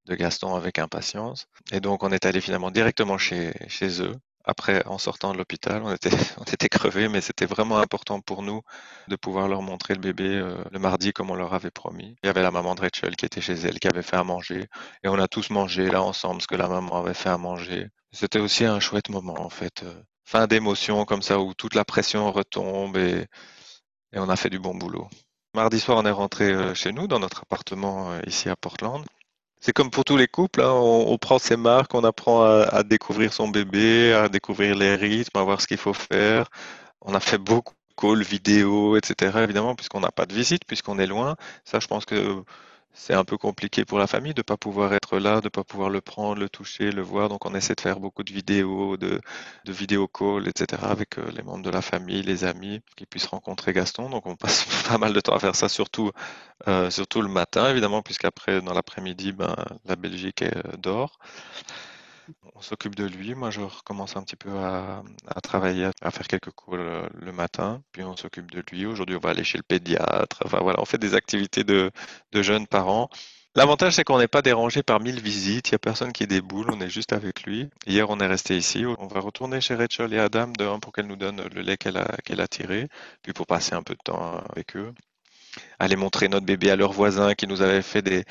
de 0.06 0.16
Gaston 0.16 0.56
avec 0.56 0.80
impatience. 0.80 1.48
Et 1.72 1.80
donc 1.80 2.04
on 2.04 2.12
est 2.12 2.26
allé 2.26 2.42
finalement 2.42 2.72
directement 2.72 3.18
chez 3.18 3.54
eux. 4.02 4.16
Après, 4.46 4.86
en 4.88 4.98
sortant 4.98 5.32
de 5.32 5.38
l'hôpital, 5.38 5.82
on 5.86 5.94
était, 5.94 6.70
crevés, 6.70 7.08
mais 7.08 7.22
c'était 7.22 7.46
vraiment 7.46 7.78
important 7.78 8.20
pour 8.20 8.44
nous 8.44 8.62
de 9.08 9.16
pouvoir 9.16 9.48
leur 9.48 9.62
montrer 9.62 9.94
le 9.94 10.02
bébé 10.02 10.28
euh, 10.28 10.64
le 10.72 10.80
mardi 10.80 11.14
comme 11.14 11.32
on 11.32 11.36
leur 11.36 11.54
avait 11.54 11.72
promis. 11.72 12.16
Il 12.24 12.28
y 12.28 12.30
avait 12.30 12.42
la 12.42 12.52
maman 12.52 12.76
de 12.76 12.82
Rachel 12.82 13.16
qui 13.16 13.26
était 13.26 13.42
chez 13.42 13.54
elle, 13.54 13.80
qui 13.80 13.88
avait 13.88 14.02
fait 14.02 14.18
à 14.18 14.24
manger, 14.24 14.68
et 15.04 15.08
on 15.08 15.18
a 15.20 15.28
tous 15.28 15.50
mangé 15.50 15.90
là 15.90 16.02
ensemble 16.02 16.42
ce 16.42 16.48
que 16.48 16.56
la 16.56 16.68
maman 16.68 16.98
avait 16.98 17.14
fait 17.14 17.30
à 17.30 17.38
manger. 17.38 17.88
C'était 18.12 18.40
aussi 18.40 18.66
un 18.66 18.80
chouette 18.80 19.10
moment 19.10 19.40
en 19.40 19.50
fait, 19.50 19.84
euh, 19.84 20.04
fin 20.26 20.48
d'émotion 20.48 21.06
comme 21.06 21.22
ça 21.22 21.40
où 21.40 21.54
toute 21.54 21.76
la 21.76 21.86
pression 21.86 22.32
retombe 22.32 22.98
et, 22.98 23.28
on 24.16 24.30
a 24.30 24.36
fait 24.36 24.50
du 24.50 24.60
bon 24.60 24.76
boulot. 24.76 25.10
Mardi 25.56 25.80
soir, 25.80 25.98
on 25.98 26.06
est 26.06 26.12
rentré 26.12 26.52
euh, 26.52 26.74
chez 26.76 26.92
nous 26.92 27.08
dans 27.08 27.20
notre 27.20 27.44
appartement 27.44 28.20
ici 28.28 28.50
à 28.50 28.56
Portland. 28.56 29.04
C'est 29.66 29.72
comme 29.72 29.90
pour 29.92 30.04
tous 30.04 30.18
les 30.18 30.28
couples, 30.28 30.62
hein, 30.62 30.72
on, 30.74 31.18
prend 31.18 31.40
ses 31.40 31.56
marques, 31.56 31.94
on 31.94 32.04
apprend 32.04 32.44
à, 32.44 32.64
à 32.64 32.84
découvrir 32.84 33.32
son 33.32 33.48
bébé, 33.48 34.14
à 34.14 34.28
découvrir 34.28 34.76
les 34.76 34.96
rythmes, 34.96 35.38
à 35.38 35.44
voir 35.44 35.62
ce 35.62 35.68
qu'il 35.68 35.78
faut 35.78 35.94
faire. 35.94 36.50
On 37.02 37.14
a 37.16 37.22
fait 37.22 37.38
beaucoup 37.38 37.74
de 37.74 37.96
calls 37.96 38.24
vidéo, 38.24 38.98
etc. 38.98 39.40
Évidemment, 39.44 39.74
puisqu'on 39.76 40.02
n'a 40.02 40.12
pas 40.12 40.26
de 40.26 40.34
visite, 40.34 40.66
puisqu'on 40.68 41.00
est 41.00 41.08
loin. 41.08 41.38
Ça, 41.64 41.80
je 41.80 41.88
pense 41.88 42.04
que 42.04 42.44
c'est 42.94 43.14
un 43.14 43.26
peu 43.26 43.38
compliqué 43.38 43.86
pour 43.86 43.98
la 44.00 44.08
famille 44.08 44.34
de 44.34 44.40
ne 44.40 44.44
pas 44.44 44.58
pouvoir 44.58 44.94
être 44.94 45.18
là, 45.18 45.40
de 45.42 45.46
ne 45.46 45.50
pas 45.50 45.64
pouvoir 45.64 45.90
le 45.90 46.00
prendre, 46.02 46.40
le 46.40 46.48
toucher, 46.50 46.92
le 46.92 47.02
voir. 47.02 47.28
Donc, 47.30 47.46
on 47.46 47.56
essaie 47.56 47.74
de 47.76 47.82
faire 47.82 48.00
beaucoup 48.00 48.24
de 48.24 48.32
vidéos, 48.32 48.98
de, 48.98 49.20
de 49.66 49.72
vidéo 49.72 50.08
calls, 50.08 50.48
etc. 50.48 50.84
avec 50.84 51.18
euh, 51.18 51.32
les 51.36 51.42
membres 51.44 51.64
de 51.64 51.72
la 51.72 51.82
famille, 51.82 52.22
les 52.22 52.44
amis, 52.44 52.82
qui 52.96 53.06
puissent 53.06 53.26
rencontrer 53.26 53.74
Gaston. 53.74 54.10
Donc, 54.10 54.28
on 54.28 54.36
passe 54.36 54.66
pas 54.88 54.98
mal 55.00 55.14
de 55.14 55.20
temps 55.20 55.36
à 55.36 55.40
faire 55.40 55.56
ça, 55.56 55.70
surtout, 55.70 56.12
euh, 56.68 56.90
surtout 56.92 57.22
le 57.22 57.30
matin, 57.30 57.70
évidemment, 57.70 58.02
puisqu'après, 58.04 58.62
dans 58.62 58.74
l'après-midi, 58.74 59.32
ben, 59.32 59.56
la 59.86 59.96
Belgique 59.96 60.44
est, 60.44 60.56
euh, 60.56 60.78
dort. 60.78 61.18
On 62.56 62.62
s'occupe 62.62 62.96
de 62.96 63.06
lui. 63.06 63.36
Moi, 63.36 63.50
je 63.52 63.62
recommence 63.62 64.16
un 64.16 64.24
petit 64.24 64.36
peu 64.36 64.52
à, 64.58 65.04
travailler, 65.42 65.90
à 66.02 66.12
faire 66.12 66.28
quelques 66.28 66.52
cours 66.52 66.78
le, 66.78 67.10
le 67.20 67.32
matin. 67.32 67.82
Puis 67.92 68.04
on 68.04 68.16
s'occupe 68.16 68.52
de 68.52 68.64
lui. 68.72 68.86
Aujourd'hui, 68.86 69.16
on 69.16 69.20
va 69.20 69.32
aller 69.32 69.44
chez 69.44 69.58
le 69.58 69.64
pédiatre. 69.64 70.42
Enfin 70.46 70.60
voilà, 70.62 70.80
on 70.82 70.86
fait 70.86 70.98
des 70.98 71.16
activités 71.16 71.64
de, 71.64 71.92
de 72.32 72.42
jeunes 72.42 72.68
parents. 72.68 73.10
L'avantage, 73.56 73.94
c'est 73.94 74.04
qu'on 74.04 74.18
n'est 74.18 74.28
pas 74.28 74.42
dérangé 74.42 74.82
par 74.82 75.00
mille 75.00 75.22
visites. 75.22 75.70
Il 75.70 75.74
n'y 75.74 75.76
a 75.76 75.80
personne 75.80 76.12
qui 76.12 76.26
déboule. 76.26 76.72
On 76.72 76.82
est 76.82 76.90
juste 76.90 77.14
avec 77.14 77.44
lui. 77.44 77.70
Hier, 77.86 78.10
on 78.10 78.20
est 78.20 78.28
resté 78.28 78.58
ici. 78.58 78.86
On 78.86 79.08
va 79.08 79.20
retourner 79.20 79.62
chez 79.62 79.76
Rachel 79.76 80.14
et 80.14 80.20
Adam 80.20 80.48
de 80.48 80.80
pour 80.80 80.92
qu'elle 80.92 81.08
nous 81.08 81.16
donne 81.16 81.42
le 81.54 81.62
lait 81.62 81.78
qu'elle 81.78 81.98
a, 81.98 82.18
qu'elle 82.24 82.42
a 82.42 82.48
tiré. 82.48 82.88
Puis 83.22 83.34
pour 83.34 83.46
passer 83.46 83.74
un 83.76 83.84
peu 83.84 83.94
de 83.94 84.02
temps 84.04 84.42
avec 84.50 84.76
eux. 84.76 84.94
Aller 85.78 85.96
montrer 85.96 86.30
notre 86.30 86.48
bébé 86.48 86.72
à 86.72 86.76
leurs 86.76 86.94
voisins 86.94 87.36
qui 87.36 87.46
nous 87.46 87.62
avaient 87.62 87.84
fait 87.84 88.02
des, 88.02 88.26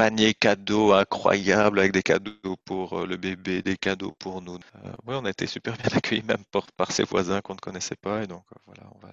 panier 0.00 0.32
cadeau 0.32 0.94
incroyable 0.94 1.78
avec 1.78 1.92
des 1.92 2.02
cadeaux 2.02 2.56
pour 2.64 3.00
euh, 3.00 3.06
le 3.06 3.18
bébé, 3.18 3.60
des 3.60 3.76
cadeaux 3.76 4.12
pour 4.12 4.40
nous. 4.40 4.54
Euh, 4.54 4.92
oui, 5.06 5.14
on 5.14 5.26
a 5.26 5.28
été 5.28 5.46
super 5.46 5.76
bien 5.76 5.90
accueillis 5.94 6.22
même 6.22 6.42
par, 6.50 6.90
ses 6.90 7.04
voisins 7.04 7.42
qu'on 7.42 7.52
ne 7.52 7.58
connaissait 7.58 7.96
pas 7.96 8.22
et 8.22 8.26
donc 8.26 8.42
euh, 8.50 8.60
voilà, 8.64 8.84
on 8.94 9.06
va, 9.06 9.12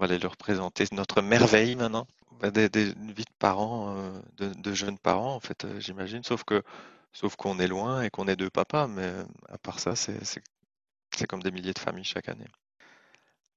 aller 0.00 0.18
leur 0.18 0.38
présenter 0.38 0.86
notre 0.92 1.20
merveille 1.20 1.76
maintenant. 1.76 2.06
Des, 2.42 2.70
des, 2.70 2.94
de 2.94 3.24
parents, 3.38 3.96
de, 4.38 4.72
jeunes 4.72 4.98
parents 4.98 5.34
en 5.34 5.40
fait, 5.40 5.66
j'imagine, 5.78 6.24
sauf 6.24 6.42
que 6.44 6.62
sauf 7.12 7.36
qu'on 7.36 7.58
est 7.58 7.68
loin 7.68 8.02
et 8.02 8.10
qu'on 8.10 8.26
est 8.26 8.36
deux 8.36 8.50
papas, 8.50 8.86
mais 8.86 9.10
à 9.50 9.58
part 9.58 9.78
ça, 9.78 9.94
c'est 9.94 11.26
comme 11.28 11.42
des 11.42 11.50
milliers 11.50 11.72
de 11.72 11.78
familles 11.78 12.04
chaque 12.04 12.28
année. 12.28 12.46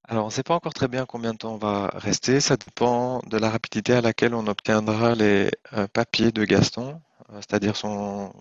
Alors, 0.08 0.24
on 0.26 0.28
ne 0.28 0.32
sait 0.32 0.44
pas 0.44 0.56
encore 0.56 0.74
très 0.74 0.88
bien 0.88 1.06
combien 1.06 1.34
de 1.34 1.38
temps 1.38 1.54
on 1.54 1.58
va 1.58 1.90
rester. 1.94 2.40
Ça 2.40 2.56
dépend 2.58 3.20
de 3.28 3.38
la 3.38 3.50
rapidité 3.50 3.94
à 3.94 4.02
laquelle 4.02 4.34
on 4.34 4.48
obtiendra 4.48 5.16
les 5.16 5.52
euh, 5.74 5.88
papiers 5.88 6.32
de 6.32 6.46
Gaston, 6.46 7.02
euh, 7.30 7.36
c'est-à-dire 7.38 7.76
son 7.76 8.32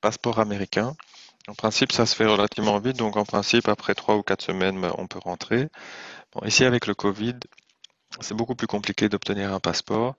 passeport 0.00 0.38
américain. 0.38 0.94
En 1.48 1.54
principe, 1.54 1.92
ça 1.92 2.06
se 2.06 2.16
fait 2.16 2.26
relativement 2.26 2.78
vite, 2.80 2.98
donc 2.98 3.16
en 3.16 3.24
principe, 3.24 3.68
après 3.68 3.94
trois 3.94 4.16
ou 4.16 4.22
quatre 4.22 4.42
semaines, 4.42 4.80
ben, 4.80 4.92
on 4.98 5.06
peut 5.08 5.20
rentrer. 5.20 5.68
Bon, 6.34 6.46
ici, 6.46 6.64
avec 6.64 6.86
le 6.86 6.94
Covid, 6.94 7.36
c'est 8.20 8.34
beaucoup 8.34 8.54
plus 8.56 8.68
compliqué 8.68 9.08
d'obtenir 9.08 9.52
un 9.54 9.60
passeport. 9.60 10.16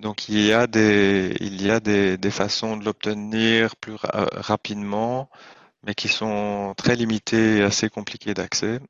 Donc, 0.00 0.28
il 0.28 0.40
y 0.46 0.52
a 0.52 0.66
des, 0.68 1.36
il 1.40 1.62
y 1.62 1.70
a 1.70 1.80
des, 1.80 2.18
des 2.18 2.30
façons 2.32 2.76
de 2.78 2.84
l'obtenir 2.84 3.76
plus 3.76 3.94
ra- 3.96 4.28
rapidement, 4.32 5.30
mais 5.84 5.94
qui 5.94 6.08
sont 6.08 6.74
très 6.78 6.96
limitées 6.96 7.58
et 7.58 7.62
assez 7.62 7.90
compliquées 7.90 8.34
d'accès. 8.34 8.80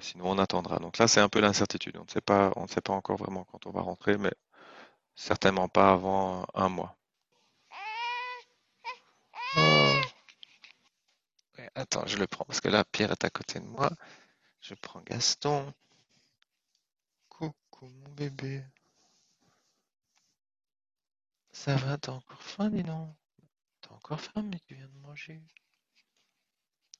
Sinon, 0.00 0.30
on 0.30 0.38
attendra. 0.38 0.78
Donc 0.78 0.98
là, 0.98 1.08
c'est 1.08 1.20
un 1.20 1.28
peu 1.28 1.40
l'incertitude. 1.40 1.96
On 1.96 2.04
ne 2.04 2.08
sait 2.08 2.20
pas, 2.20 2.52
on 2.56 2.62
ne 2.62 2.68
sait 2.68 2.80
pas 2.80 2.92
encore 2.92 3.16
vraiment 3.16 3.44
quand 3.44 3.66
on 3.66 3.70
va 3.70 3.80
rentrer, 3.80 4.18
mais 4.18 4.32
certainement 5.14 5.68
pas 5.68 5.92
avant 5.92 6.46
un 6.54 6.68
mois. 6.68 6.96
Attends, 11.74 12.06
je 12.06 12.16
le 12.16 12.26
prends 12.26 12.44
parce 12.44 12.60
que 12.60 12.68
là, 12.68 12.84
Pierre 12.84 13.12
est 13.12 13.24
à 13.24 13.30
côté 13.30 13.60
de 13.60 13.64
moi. 13.64 13.90
Je 14.60 14.74
prends 14.74 15.00
Gaston. 15.02 15.72
Coucou, 17.28 17.88
mon 17.88 18.10
bébé. 18.10 18.64
Ça 21.52 21.76
va, 21.76 21.96
t'as 21.98 22.12
encore 22.12 22.42
faim, 22.42 22.70
dis 22.70 22.82
donc? 22.82 23.14
T'as 23.80 23.94
encore 23.94 24.20
faim, 24.20 24.42
mais 24.42 24.60
tu 24.66 24.74
viens 24.74 24.88
de 24.88 24.98
manger? 24.98 25.40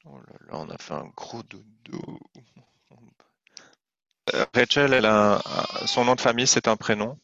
Oh 0.04 0.18
là 0.18 0.32
là, 0.46 0.52
on 0.52 0.70
a 0.70 0.78
fait 0.78 0.94
un 0.94 1.08
gros 1.08 1.42
dodo. 1.42 2.20
Euh, 4.34 4.46
Rachel, 4.54 4.94
elle 4.94 5.04
un- 5.04 5.42
son 5.86 6.04
nom 6.06 6.14
de 6.14 6.20
famille, 6.22 6.46
c'est 6.46 6.66
un 6.68 6.76
prénom. 6.78 7.18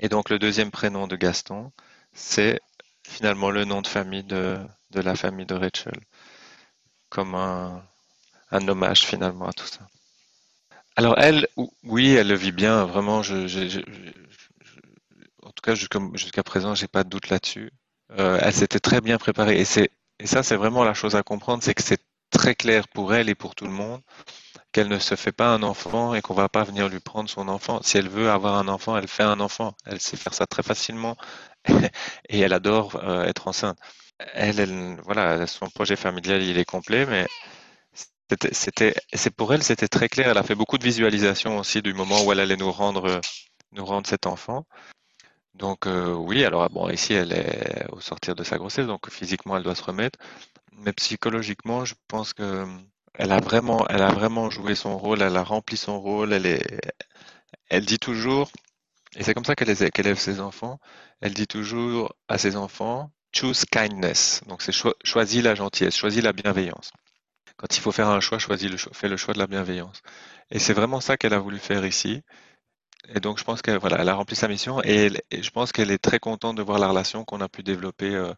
Et 0.00 0.08
donc, 0.08 0.28
le 0.30 0.38
deuxième 0.40 0.70
prénom 0.72 1.06
de 1.06 1.14
Gaston, 1.16 1.70
c'est 2.12 2.60
finalement 3.06 3.50
le 3.50 3.64
nom 3.64 3.80
de 3.82 3.86
famille 3.86 4.24
de, 4.24 4.58
la 4.92 5.14
famille 5.14 5.46
de 5.46 5.54
Rachel, 5.54 6.00
comme 7.10 7.34
un, 7.34 7.82
hommage 8.68 9.06
finalement 9.06 9.48
à 9.48 9.52
tout 9.52 9.66
ça. 9.66 9.88
Alors, 10.96 11.14
elle, 11.18 11.48
ou- 11.56 11.72
oui, 11.84 12.10
elle 12.14 12.28
le 12.28 12.34
vit 12.34 12.52
bien, 12.52 12.84
vraiment. 12.84 13.22
En 15.42 15.50
tout 15.50 15.62
cas, 15.62 15.74
jusqu'à 15.74 15.98
jusqu'à 16.14 16.42
présent, 16.42 16.74
j'ai 16.74 16.88
pas 16.88 17.04
de 17.04 17.08
doute 17.08 17.28
là-dessus. 17.28 17.70
Euh, 18.18 18.38
elle 18.42 18.52
s'était 18.54 18.80
très 18.80 19.00
bien 19.00 19.18
préparée. 19.18 19.60
Et 19.60 19.64
ça, 20.26 20.42
c'est 20.42 20.56
vraiment 20.56 20.84
la 20.84 20.94
chose 20.94 21.16
à 21.16 21.22
comprendre, 21.22 21.62
c'est 21.62 21.74
que 21.74 21.82
c'est 21.82 22.02
très 22.30 22.54
clair 22.54 22.88
pour 22.88 23.14
elle 23.14 23.28
et 23.28 23.34
pour 23.34 23.54
tout 23.54 23.64
le 23.64 23.70
monde 23.72 24.00
qu'elle 24.78 24.88
ne 24.88 25.00
se 25.00 25.16
fait 25.16 25.32
pas 25.32 25.48
un 25.48 25.64
enfant 25.64 26.14
et 26.14 26.20
qu'on 26.22 26.34
va 26.34 26.48
pas 26.48 26.62
venir 26.62 26.88
lui 26.88 27.00
prendre 27.00 27.28
son 27.28 27.48
enfant. 27.48 27.80
Si 27.82 27.98
elle 27.98 28.08
veut 28.08 28.30
avoir 28.30 28.54
un 28.54 28.68
enfant, 28.68 28.96
elle 28.96 29.08
fait 29.08 29.24
un 29.24 29.40
enfant. 29.40 29.74
Elle 29.86 30.00
sait 30.00 30.16
faire 30.16 30.34
ça 30.34 30.46
très 30.46 30.62
facilement 30.62 31.16
et 32.28 32.38
elle 32.38 32.52
adore 32.52 32.94
euh, 33.02 33.24
être 33.24 33.48
enceinte. 33.48 33.76
Elle, 34.34 34.60
elle, 34.60 34.96
voilà, 35.04 35.48
son 35.48 35.68
projet 35.68 35.96
familial, 35.96 36.44
il 36.44 36.58
est 36.58 36.64
complet, 36.64 37.06
mais 37.06 37.26
c'était, 38.52 38.94
c'est 39.12 39.34
pour 39.34 39.52
elle, 39.52 39.64
c'était 39.64 39.88
très 39.88 40.08
clair. 40.08 40.28
Elle 40.28 40.38
a 40.38 40.44
fait 40.44 40.54
beaucoup 40.54 40.78
de 40.78 40.84
visualisation 40.84 41.58
aussi 41.58 41.82
du 41.82 41.92
moment 41.92 42.22
où 42.24 42.30
elle 42.30 42.38
allait 42.38 42.56
nous 42.56 42.70
rendre, 42.70 43.20
nous 43.72 43.84
rendre 43.84 44.06
cet 44.06 44.26
enfant. 44.26 44.64
Donc 45.54 45.88
euh, 45.88 46.12
oui, 46.14 46.44
alors 46.44 46.70
bon, 46.70 46.88
ici 46.88 47.14
elle 47.14 47.32
est 47.32 47.84
au 47.90 48.00
sortir 48.00 48.36
de 48.36 48.44
sa 48.44 48.58
grossesse, 48.58 48.86
donc 48.86 49.10
physiquement 49.10 49.56
elle 49.56 49.64
doit 49.64 49.74
se 49.74 49.82
remettre, 49.82 50.20
mais 50.72 50.92
psychologiquement, 50.92 51.84
je 51.84 51.94
pense 52.06 52.32
que 52.32 52.64
elle 53.14 53.32
a 53.32 53.40
vraiment, 53.40 53.86
elle 53.88 54.02
a 54.02 54.10
vraiment 54.12 54.50
joué 54.50 54.74
son 54.74 54.98
rôle, 54.98 55.22
elle 55.22 55.36
a 55.36 55.42
rempli 55.44 55.76
son 55.76 56.00
rôle, 56.00 56.32
elle 56.32 56.46
est, 56.46 56.80
elle 57.70 57.84
dit 57.86 57.98
toujours, 57.98 58.50
et 59.16 59.24
c'est 59.24 59.34
comme 59.34 59.44
ça 59.44 59.56
qu'elle 59.56 59.70
élève, 59.70 60.18
ses 60.18 60.40
enfants, 60.40 60.80
elle 61.20 61.34
dit 61.34 61.46
toujours 61.48 62.14
à 62.28 62.38
ses 62.38 62.56
enfants, 62.56 63.12
choose 63.34 63.64
kindness, 63.66 64.42
donc 64.48 64.62
c'est 64.62 64.72
cho- 64.72 64.94
choisis 65.04 65.42
la 65.42 65.54
gentillesse, 65.54 65.96
choisis 65.96 66.22
la 66.22 66.32
bienveillance. 66.32 66.92
Quand 67.56 67.76
il 67.76 67.80
faut 67.80 67.92
faire 67.92 68.08
un 68.08 68.20
choix, 68.20 68.38
choisis 68.38 68.70
le 68.70 68.78
fais 68.78 69.08
le 69.08 69.16
choix 69.18 69.34
de 69.34 69.38
la 69.40 69.46
bienveillance. 69.48 70.02
Et 70.50 70.58
c'est 70.60 70.74
vraiment 70.74 71.00
ça 71.00 71.16
qu'elle 71.18 71.34
a 71.34 71.40
voulu 71.40 71.58
faire 71.58 71.86
ici. 71.86 72.22
Et 73.14 73.20
donc, 73.20 73.38
je 73.38 73.44
pense 73.44 73.62
qu'elle 73.62 73.78
voilà, 73.78 73.98
elle 74.00 74.08
a 74.08 74.14
rempli 74.14 74.36
sa 74.36 74.48
mission 74.48 74.82
et 74.84 75.10
je 75.32 75.50
pense 75.50 75.72
qu'elle 75.72 75.90
est 75.90 75.98
très 75.98 76.18
contente 76.18 76.56
de 76.56 76.62
voir 76.62 76.78
la 76.78 76.88
relation 76.88 77.24
qu'on 77.24 77.40
a 77.40 77.48
pu 77.48 77.62
développer 77.62 78.14
euh, 78.14 78.34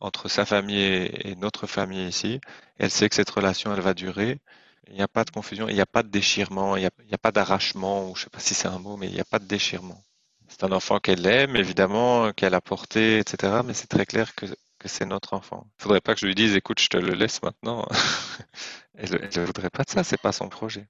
entre 0.00 0.28
sa 0.28 0.44
famille 0.44 0.80
et, 0.80 1.30
et 1.30 1.36
notre 1.36 1.66
famille 1.66 2.06
ici. 2.08 2.40
Elle 2.78 2.90
sait 2.90 3.08
que 3.08 3.14
cette 3.14 3.30
relation, 3.30 3.74
elle 3.74 3.80
va 3.80 3.94
durer. 3.94 4.40
Il 4.88 4.94
n'y 4.94 5.02
a 5.02 5.08
pas 5.08 5.24
de 5.24 5.30
confusion, 5.30 5.68
il 5.68 5.74
n'y 5.74 5.80
a 5.80 5.86
pas 5.86 6.02
de 6.02 6.08
déchirement, 6.08 6.76
il 6.76 6.80
n'y 6.80 7.14
a, 7.14 7.18
pas 7.18 7.30
d'arrachement, 7.30 8.08
ou 8.10 8.16
je 8.16 8.24
sais 8.24 8.30
pas 8.30 8.40
si 8.40 8.54
c'est 8.54 8.68
un 8.68 8.78
mot, 8.78 8.96
mais 8.96 9.06
il 9.08 9.12
n'y 9.12 9.20
a 9.20 9.24
pas 9.24 9.38
de 9.38 9.44
déchirement. 9.44 10.02
C'est 10.48 10.64
un 10.64 10.72
enfant 10.72 10.98
qu'elle 10.98 11.26
aime, 11.26 11.56
évidemment, 11.56 12.32
qu'elle 12.32 12.54
a 12.54 12.62
porté, 12.62 13.18
etc. 13.18 13.60
Mais 13.66 13.74
c'est 13.74 13.86
très 13.86 14.06
clair 14.06 14.34
que, 14.34 14.46
que 14.78 14.88
c'est 14.88 15.04
notre 15.04 15.34
enfant. 15.34 15.66
Il 15.78 15.82
faudrait 15.82 16.00
pas 16.00 16.14
que 16.14 16.20
je 16.20 16.26
lui 16.26 16.34
dise, 16.34 16.56
écoute, 16.56 16.80
je 16.80 16.88
te 16.88 16.96
le 16.96 17.12
laisse 17.12 17.42
maintenant. 17.42 17.86
Elle 18.94 19.10
ne 19.10 19.44
voudrait 19.44 19.70
pas 19.70 19.84
de 19.84 19.90
ça, 19.90 20.02
c'est 20.04 20.20
pas 20.20 20.32
son 20.32 20.48
projet. 20.48 20.88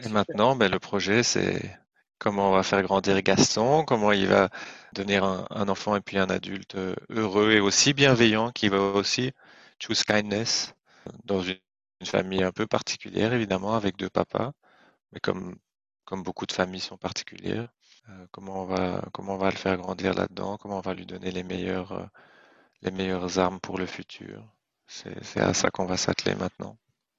Et 0.00 0.08
maintenant, 0.08 0.54
ben, 0.54 0.70
le 0.70 0.78
projet, 0.78 1.22
c'est 1.22 1.78
comment 2.18 2.50
on 2.50 2.52
va 2.52 2.62
faire 2.62 2.82
grandir 2.82 3.22
Gaston, 3.22 3.84
comment 3.84 4.12
il 4.12 4.26
va 4.26 4.48
devenir 4.94 5.24
un, 5.24 5.68
enfant 5.68 5.96
et 5.96 6.00
puis 6.00 6.18
un 6.18 6.30
adulte 6.30 6.76
heureux 7.10 7.52
et 7.52 7.60
aussi 7.60 7.94
bienveillant, 7.94 8.50
qui 8.52 8.68
va 8.68 8.78
aussi 8.78 9.32
choose 9.78 10.04
kindness 10.04 10.74
dans 11.24 11.42
une, 11.42 11.58
famille 12.04 12.44
un 12.44 12.52
peu 12.52 12.66
particulière, 12.66 13.32
évidemment, 13.32 13.74
avec 13.74 13.96
deux 13.96 14.10
papas, 14.10 14.52
mais 15.12 15.20
comme, 15.20 15.56
comme 16.04 16.22
beaucoup 16.22 16.46
de 16.46 16.52
familles 16.52 16.80
sont 16.80 16.96
particulières. 16.96 17.68
Euh, 18.08 18.26
comment 18.30 18.62
on 18.62 18.66
va, 18.66 19.02
comment 19.12 19.34
on 19.34 19.38
va 19.38 19.50
le 19.50 19.56
faire 19.56 19.76
grandir 19.76 20.14
là-dedans, 20.14 20.58
comment 20.58 20.78
on 20.78 20.80
va 20.80 20.94
lui 20.94 21.06
donner 21.06 21.30
les 21.32 21.42
meilleures, 21.42 21.92
euh, 21.92 22.06
les 22.82 22.90
meilleures 22.92 23.38
armes 23.38 23.60
pour 23.60 23.78
le 23.78 23.86
futur. 23.86 24.44
C'est 24.86 25.40
à 25.40 25.54
ça 25.54 25.70
qu'on 25.70 25.86
va 25.86 25.96
s'atteler 25.96 26.34
maintenant. 26.34 26.78